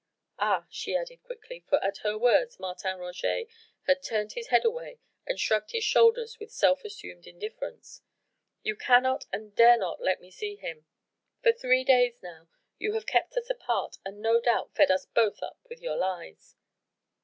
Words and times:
"Ah!" 0.39 0.65
she 0.71 0.95
added 0.95 1.21
quickly, 1.21 1.63
for 1.69 1.77
at 1.83 1.97
her 1.99 2.17
words 2.17 2.59
Martin 2.59 2.97
Roget 2.97 3.47
had 3.83 4.01
turned 4.01 4.31
his 4.33 4.47
head 4.47 4.65
away 4.65 4.97
and 5.27 5.39
shrugged 5.39 5.73
his 5.73 5.83
shoulders 5.83 6.39
with 6.39 6.57
well 6.59 6.75
assumed 6.83 7.27
indifference, 7.27 8.01
"you 8.63 8.75
cannot 8.75 9.25
and 9.31 9.53
dare 9.55 9.77
not 9.77 10.01
let 10.01 10.19
me 10.19 10.31
see 10.31 10.55
him. 10.55 10.87
For 11.43 11.51
three 11.53 11.83
days 11.83 12.17
now 12.23 12.49
you 12.79 12.93
have 12.93 13.05
kept 13.05 13.37
us 13.37 13.51
apart 13.51 13.97
and 14.03 14.21
no 14.23 14.39
doubt 14.41 14.73
fed 14.73 14.89
us 14.89 15.05
both 15.05 15.43
up 15.43 15.59
with 15.69 15.81
your 15.83 15.97
lies. 15.97 16.55